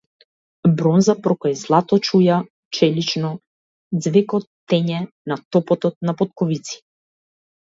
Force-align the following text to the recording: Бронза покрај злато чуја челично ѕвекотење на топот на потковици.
Бронза 0.77 1.13
покрај 1.27 1.53
злато 1.63 1.99
чуја 2.07 2.37
челично 2.77 3.31
ѕвекотење 4.01 4.99
на 5.29 5.39
топот 5.57 5.87
на 6.11 6.19
потковици. 6.25 6.83